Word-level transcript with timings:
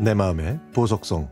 내 0.00 0.14
마음의 0.14 0.58
보석성 0.72 1.28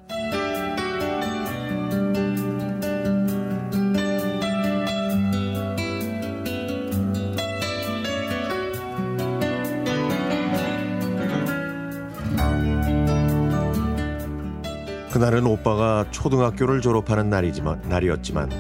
그날은 15.10 15.46
오빠가 15.46 16.04
초등학교를 16.10 16.82
졸업하는 16.82 17.30
날이지만 17.30 17.88
날이었지만 17.88 18.50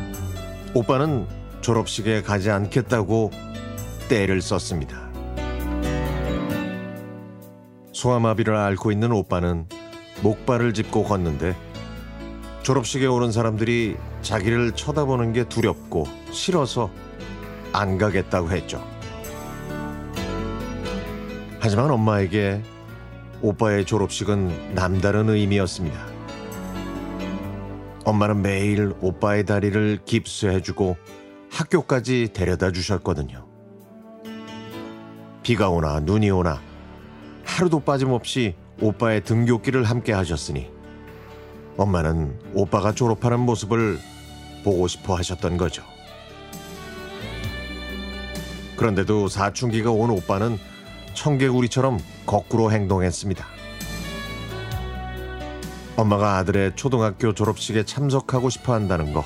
오빠는 0.72 1.26
졸업식에 1.60 2.22
가지 2.22 2.50
않겠다고 2.50 3.30
때를 4.08 4.40
썼습니다. 4.40 5.06
소아마비를 7.92 8.56
앓고 8.56 8.90
있는 8.90 9.12
오빠는 9.12 9.66
목발을 10.22 10.74
짚고 10.74 11.04
걷는데 11.04 11.56
졸업식에 12.62 13.06
오는 13.06 13.32
사람들이 13.32 13.96
자기를 14.22 14.72
쳐다보는 14.72 15.32
게 15.32 15.44
두렵고 15.44 16.06
싫어서 16.30 16.90
안 17.72 17.98
가겠다고 17.98 18.50
했죠. 18.50 18.84
하지만 21.60 21.90
엄마에게 21.90 22.62
오빠의 23.40 23.84
졸업식은 23.84 24.74
남다른 24.74 25.28
의미였습니다. 25.28 25.98
엄마는 28.04 28.42
매일 28.42 28.92
오빠의 29.00 29.44
다리를 29.44 30.00
깁스해주고 30.04 30.96
학교까지 31.50 32.30
데려다 32.32 32.72
주셨거든요. 32.72 33.46
비가 35.42 35.68
오나 35.70 36.00
눈이 36.00 36.30
오나 36.30 36.60
하루도 37.44 37.80
빠짐없이 37.80 38.54
오빠의 38.80 39.24
등굣길을 39.24 39.84
함께 39.84 40.12
하셨으니 40.12 40.70
엄마는 41.76 42.38
오빠가 42.54 42.92
졸업하는 42.92 43.40
모습을 43.40 43.98
보고 44.64 44.88
싶어 44.88 45.14
하셨던 45.16 45.56
거죠. 45.56 45.82
그런데도 48.76 49.28
사춘기가 49.28 49.90
온 49.90 50.10
오빠는 50.10 50.58
청개구리처럼 51.14 51.98
거꾸로 52.26 52.70
행동했습니다. 52.70 53.44
엄마가 55.96 56.36
아들의 56.36 56.76
초등학교 56.76 57.34
졸업식에 57.34 57.84
참석하고 57.84 58.50
싶어 58.50 58.72
한다는 58.72 59.12
거, 59.12 59.24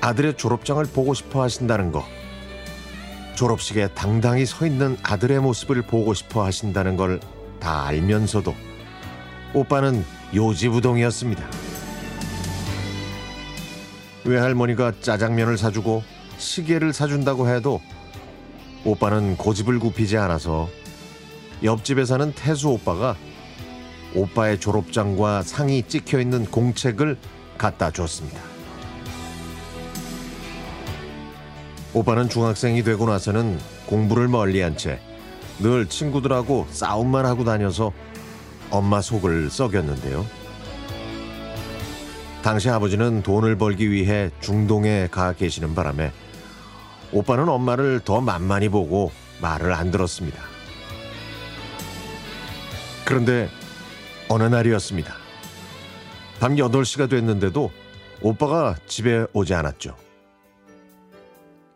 아들의 0.00 0.36
졸업장을 0.36 0.84
보고 0.84 1.14
싶어 1.14 1.42
하신다는 1.42 1.90
거, 1.90 2.04
졸업식에 3.34 3.88
당당히 3.88 4.46
서 4.46 4.66
있는 4.66 4.96
아들의 5.02 5.40
모습을 5.40 5.82
보고 5.82 6.14
싶어 6.14 6.44
하신다는 6.44 6.96
걸 6.96 7.18
다 7.64 7.86
알면서도 7.86 8.54
오빠는 9.54 10.04
요지부동이었습니다. 10.34 11.42
외할머니가 14.26 14.92
짜장면을 15.00 15.56
사주고 15.56 16.02
시계를 16.36 16.92
사준다고 16.92 17.48
해도 17.48 17.80
오빠는 18.84 19.38
고집을 19.38 19.78
굽히지 19.78 20.18
않아서 20.18 20.68
옆집에 21.62 22.04
사는 22.04 22.34
태수 22.34 22.68
오빠가 22.68 23.16
오빠의 24.14 24.60
졸업장과 24.60 25.42
상이 25.42 25.84
찍혀 25.84 26.20
있는 26.20 26.44
공책을 26.44 27.16
갖다 27.56 27.90
줬습니다. 27.90 28.42
오빠는 31.94 32.28
중학생이 32.28 32.82
되고 32.82 33.06
나서는 33.06 33.58
공부를 33.86 34.28
멀리한 34.28 34.76
채 34.76 35.00
늘 35.60 35.86
친구들하고 35.88 36.66
싸움만 36.70 37.26
하고 37.26 37.44
다녀서 37.44 37.92
엄마 38.70 39.00
속을 39.00 39.50
썩였는데요. 39.50 40.26
당시 42.42 42.68
아버지는 42.68 43.22
돈을 43.22 43.56
벌기 43.56 43.90
위해 43.90 44.30
중동에 44.40 45.08
가 45.10 45.32
계시는 45.32 45.74
바람에 45.74 46.12
오빠는 47.12 47.48
엄마를 47.48 48.00
더 48.00 48.20
만만히 48.20 48.68
보고 48.68 49.12
말을 49.40 49.72
안 49.72 49.90
들었습니다. 49.90 50.42
그런데 53.04 53.48
어느 54.28 54.42
날이었습니다. 54.42 55.14
밤 56.40 56.56
8시가 56.56 57.08
됐는데도 57.08 57.70
오빠가 58.20 58.74
집에 58.86 59.26
오지 59.32 59.54
않았죠. 59.54 59.96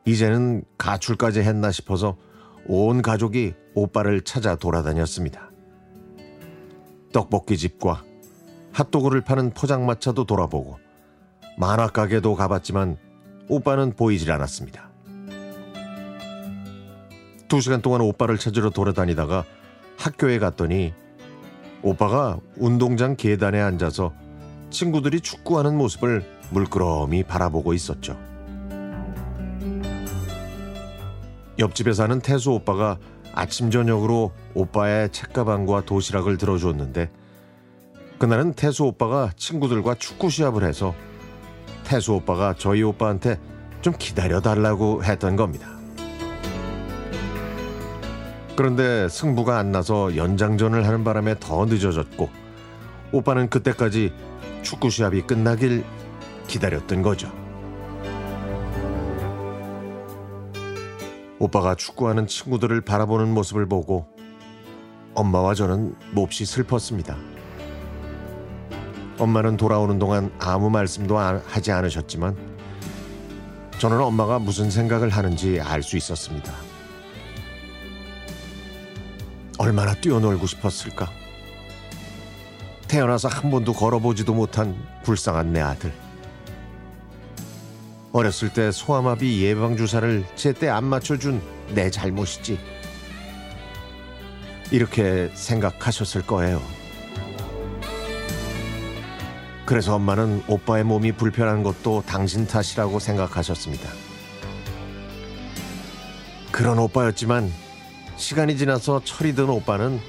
이제는 0.04 0.64
가출까지 0.78 1.40
했나 1.40 1.70
싶어서 1.70 2.16
온 2.68 3.00
가족이 3.00 3.54
오빠를 3.74 4.20
찾아 4.20 4.54
돌아다녔습니다. 4.54 5.50
떡볶이집과 7.14 8.04
핫도그를 8.72 9.22
파는 9.22 9.54
포장마차도 9.54 10.24
돌아보고 10.24 10.78
만화 11.56 11.88
가게도 11.88 12.34
가봤지만 12.34 12.98
오빠는 13.48 13.96
보이질 13.96 14.30
않았습니다. 14.30 14.90
두 17.48 17.62
시간 17.62 17.80
동안 17.80 18.02
오빠를 18.02 18.36
찾으러 18.36 18.68
돌아다니다가 18.68 19.44
학교에 19.96 20.38
갔더니 20.38 20.92
오빠가 21.82 22.38
운동장 22.58 23.16
계단에 23.16 23.60
앉아서 23.60 24.12
친구들이 24.68 25.20
축구하는 25.22 25.74
모습을 25.78 26.22
물끄러미 26.50 27.22
바라보고 27.22 27.72
있었죠. 27.72 28.18
옆집에 31.58 31.92
사는 31.92 32.20
태수 32.20 32.52
오빠가 32.52 32.98
아침 33.32 33.70
저녁으로 33.70 34.32
오빠의 34.54 35.10
책가방과 35.10 35.84
도시락을 35.84 36.38
들어줬는데 36.38 37.10
그날은 38.18 38.52
태수 38.54 38.84
오빠가 38.84 39.30
친구들과 39.36 39.94
축구 39.94 40.30
시합을 40.30 40.64
해서 40.64 40.94
태수 41.84 42.14
오빠가 42.14 42.54
저희 42.56 42.82
오빠한테 42.82 43.38
좀 43.80 43.94
기다려 43.98 44.40
달라고 44.40 45.04
했던 45.04 45.36
겁니다. 45.36 45.68
그런데 48.56 49.08
승부가 49.08 49.56
안 49.58 49.70
나서 49.70 50.16
연장전을 50.16 50.84
하는 50.84 51.04
바람에 51.04 51.36
더 51.38 51.64
늦어졌고 51.64 52.28
오빠는 53.12 53.50
그때까지 53.50 54.12
축구 54.62 54.90
시합이 54.90 55.22
끝나길 55.22 55.84
기다렸던 56.48 57.02
거죠. 57.02 57.30
오빠가 61.38 61.74
축구하는 61.74 62.26
친구들을 62.26 62.80
바라보는 62.80 63.32
모습을 63.32 63.66
보고 63.66 64.06
엄마와 65.14 65.54
저는 65.54 65.94
몹시 66.12 66.44
슬펐습니다. 66.44 67.16
엄마는 69.18 69.56
돌아오는 69.56 69.98
동안 69.98 70.32
아무 70.38 70.70
말씀도 70.70 71.18
하지 71.18 71.72
않으셨지만 71.72 72.36
저는 73.78 74.00
엄마가 74.00 74.38
무슨 74.38 74.70
생각을 74.70 75.08
하는지 75.10 75.60
알 75.60 75.82
수 75.82 75.96
있었습니다. 75.96 76.52
얼마나 79.58 79.94
뛰어놀고 79.94 80.46
싶었을까? 80.46 81.08
태어나서 82.86 83.28
한 83.28 83.50
번도 83.50 83.72
걸어보지도 83.72 84.34
못한 84.34 84.76
불쌍한 85.02 85.52
내 85.52 85.60
아들. 85.60 85.92
어렸을 88.12 88.52
때 88.52 88.70
소아마비 88.72 89.44
예방 89.44 89.76
주사를 89.76 90.24
제때 90.34 90.68
안 90.68 90.84
맞춰준 90.84 91.42
내 91.74 91.90
잘못이지. 91.90 92.58
이렇게 94.70 95.30
생각하셨을 95.34 96.22
거예요. 96.26 96.62
그래서 99.66 99.94
엄마는 99.94 100.42
오빠의 100.48 100.84
몸이 100.84 101.12
불편한 101.12 101.62
것도 101.62 102.02
당신 102.06 102.46
탓이라고 102.46 102.98
생각하셨습니다. 102.98 103.90
그런 106.50 106.78
오빠였지만 106.78 107.52
시간이 108.16 108.56
지나서 108.56 109.02
철이 109.04 109.34
든 109.34 109.48
오빠는 109.48 110.00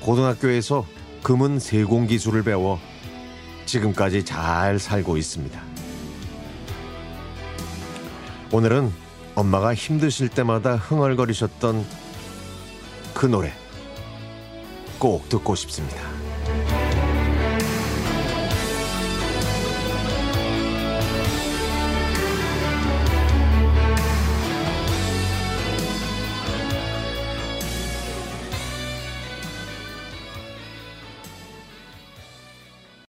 고등학교에서 0.00 0.86
금은 1.22 1.58
세공 1.58 2.06
기술을 2.06 2.42
배워 2.42 2.80
지금까지 3.66 4.24
잘 4.24 4.78
살고 4.78 5.16
있습니다. 5.16 5.75
오늘은 8.52 8.92
엄마가 9.34 9.74
힘드실 9.74 10.28
때마다 10.28 10.76
흥얼거리셨던 10.76 11.84
그 13.12 13.26
노래 13.26 13.52
꼭 14.98 15.28
듣고 15.28 15.54
싶습니다. 15.54 16.25